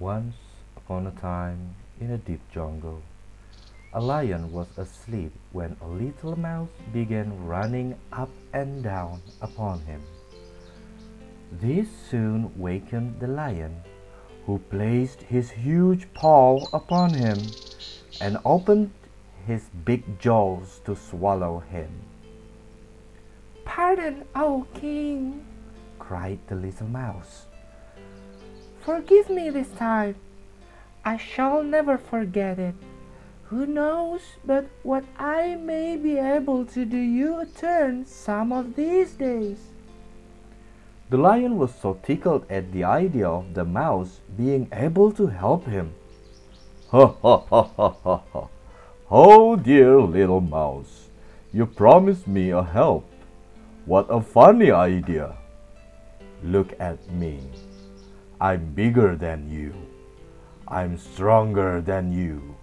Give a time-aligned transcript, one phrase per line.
[0.00, 0.36] Once
[0.76, 3.02] upon a time, in a deep jungle,
[3.92, 10.00] a lion was asleep when a little mouse began running up and down upon him.
[11.50, 13.82] This soon wakened the lion,
[14.46, 17.38] who placed his huge paw upon him
[18.20, 18.92] and opened
[19.48, 21.90] his big jaws to swallow him.
[23.64, 25.44] Pardon, O king,
[25.98, 27.47] cried the little mouse.
[28.88, 30.16] Forgive me this time.
[31.04, 32.74] I shall never forget it.
[33.52, 38.76] Who knows but what I may be able to do you a turn some of
[38.76, 39.58] these days?
[41.10, 45.66] The lion was so tickled at the idea of the mouse being able to help
[45.66, 45.92] him.
[46.88, 48.48] Ha ha ha ha ha ha!
[49.10, 51.10] Oh dear little mouse,
[51.52, 53.04] you promised me a help.
[53.84, 55.36] What a funny idea!
[56.42, 57.40] Look at me.
[58.40, 59.74] I'm bigger than you.
[60.68, 62.54] I'm stronger than you.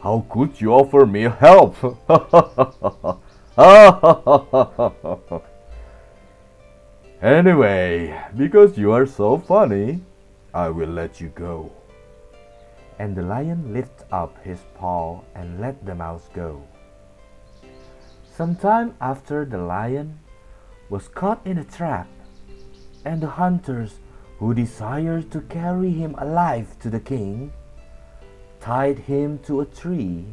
[0.00, 1.74] How could you offer me help?
[7.22, 10.00] anyway, because you are so funny,
[10.54, 11.72] I will let you go.
[13.00, 16.62] And the lion lifted up his paw and let the mouse go.
[18.30, 20.20] Some time after, the lion
[20.88, 22.08] was caught in a trap,
[23.04, 23.98] and the hunters
[24.40, 27.52] who desired to carry him alive to the king
[28.58, 30.24] tied him to a tree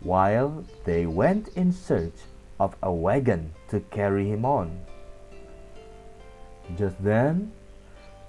[0.00, 2.28] while they went in search
[2.60, 4.68] of a wagon to carry him on.
[6.76, 7.50] Just then,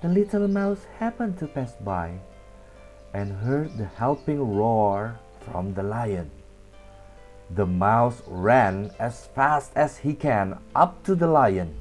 [0.02, 2.20] the little mouse happened to pass by
[3.14, 6.32] and heard the helping roar from the lion.
[7.52, 11.76] The mouse ran as fast as he can up to the lion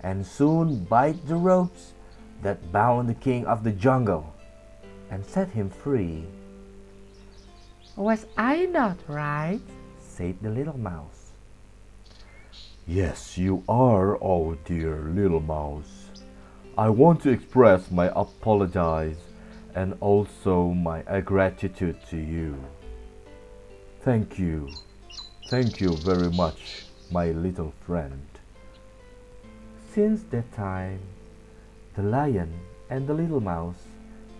[0.00, 1.94] and soon bit the ropes
[2.42, 4.34] that bound the king of the jungle
[5.10, 6.24] and set him free.
[7.96, 9.60] Was I not right?
[9.98, 11.32] said the little mouse.
[12.86, 16.10] Yes, you are, oh dear little mouse.
[16.76, 19.18] I want to express my apologize
[19.74, 22.56] and also my gratitude to you.
[24.00, 24.70] Thank you.
[25.48, 28.26] Thank you very much, my little friend.
[29.92, 31.00] Since that time,
[31.98, 32.48] the lion
[32.90, 33.82] and the little mouse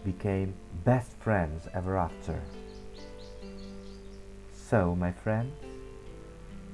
[0.04, 0.54] became
[0.84, 2.41] best friends ever after.
[4.54, 5.52] So, my friends,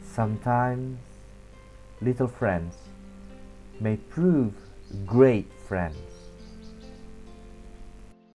[0.02, 0.98] sometimes
[2.02, 2.74] little friends
[3.80, 4.52] may prove
[5.06, 6.13] great friends.